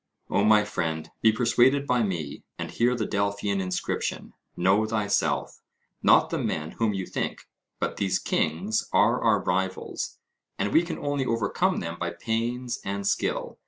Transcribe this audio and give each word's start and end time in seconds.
O 0.31 0.43
my 0.43 0.65
friend, 0.65 1.11
be 1.21 1.31
persuaded 1.31 1.85
by 1.85 2.01
me, 2.01 2.43
and 2.57 2.71
hear 2.71 2.95
the 2.95 3.05
Delphian 3.05 3.61
inscription, 3.61 4.33
'Know 4.57 4.87
thyself' 4.87 5.61
not 6.01 6.31
the 6.31 6.39
men 6.39 6.71
whom 6.71 6.95
you 6.95 7.05
think, 7.05 7.47
but 7.79 7.97
these 7.97 8.17
kings 8.17 8.89
are 8.91 9.21
our 9.23 9.43
rivals, 9.43 10.17
and 10.57 10.73
we 10.73 10.81
can 10.81 10.97
only 10.97 11.27
overcome 11.27 11.81
them 11.81 11.99
by 11.99 12.09
pains 12.09 12.79
and 12.83 13.05
skill. 13.05 13.59